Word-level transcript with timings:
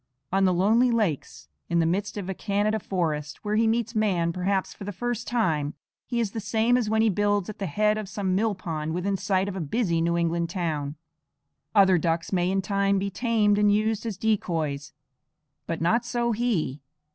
On 0.31 0.45
the 0.45 0.53
lonely 0.55 0.89
lakes 0.89 1.47
in 1.69 1.77
the 1.77 1.85
midst 1.85 2.17
of 2.17 2.27
a 2.27 2.33
Canada 2.33 2.79
forest, 2.79 3.45
where 3.45 3.55
he 3.55 3.67
meets 3.67 3.93
man 3.93 4.33
perhaps 4.33 4.73
for 4.73 4.83
the 4.83 4.91
first 4.91 5.27
time, 5.27 5.75
he 6.07 6.19
is 6.19 6.31
the 6.31 6.39
same 6.39 6.75
as 6.75 6.89
when 6.89 7.03
he 7.03 7.09
builds 7.11 7.51
at 7.51 7.59
the 7.59 7.67
head 7.67 7.99
of 7.99 8.09
some 8.09 8.33
mill 8.33 8.55
pond 8.55 8.95
within 8.95 9.15
sight 9.15 9.47
of 9.47 9.55
a 9.55 9.59
busy 9.61 10.01
New 10.01 10.17
England 10.17 10.49
town. 10.49 10.95
Other 11.75 11.99
ducks 11.99 12.33
may 12.33 12.49
in 12.49 12.63
time 12.63 12.97
be 12.97 13.11
tamed 13.11 13.59
and 13.59 13.71
used 13.71 14.03
as 14.07 14.17
decoys; 14.17 14.91
but 15.67 15.81
not 15.81 16.03
so 16.03 16.31
he. 16.31 16.81